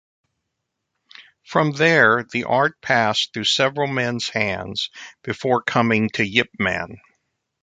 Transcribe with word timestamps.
From 1.45 1.73
there, 1.73 2.23
the 2.23 2.45
art 2.45 2.81
passed 2.81 3.33
through 3.33 3.43
several 3.43 3.85
men's 3.85 4.29
hands 4.29 4.89
before 5.23 5.61
coming 5.61 6.09
to 6.15 6.25
Yip 6.25 6.49
Man. 6.57 6.97